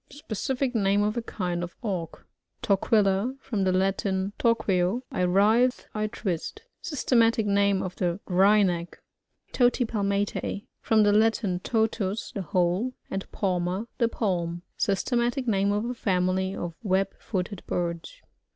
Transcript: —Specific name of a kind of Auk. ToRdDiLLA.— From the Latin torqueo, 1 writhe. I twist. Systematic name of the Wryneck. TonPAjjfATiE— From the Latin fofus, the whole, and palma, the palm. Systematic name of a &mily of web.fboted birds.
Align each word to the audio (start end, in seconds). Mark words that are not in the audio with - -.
—Specific 0.09 0.73
name 0.73 1.03
of 1.03 1.15
a 1.15 1.21
kind 1.21 1.63
of 1.63 1.75
Auk. 1.83 2.25
ToRdDiLLA.— 2.63 3.37
From 3.39 3.65
the 3.65 3.71
Latin 3.71 4.33
torqueo, 4.39 5.03
1 5.11 5.31
writhe. 5.31 5.85
I 5.93 6.07
twist. 6.07 6.63
Systematic 6.81 7.45
name 7.45 7.83
of 7.83 7.97
the 7.97 8.19
Wryneck. 8.27 8.97
TonPAjjfATiE— 9.53 10.65
From 10.81 11.03
the 11.03 11.13
Latin 11.13 11.59
fofus, 11.59 12.33
the 12.33 12.41
whole, 12.41 12.93
and 13.11 13.31
palma, 13.31 13.87
the 13.99 14.07
palm. 14.07 14.63
Systematic 14.75 15.47
name 15.47 15.71
of 15.71 15.85
a 15.85 15.89
&mily 15.93 16.57
of 16.57 16.73
web.fboted 16.81 17.63
birds. 17.67 18.11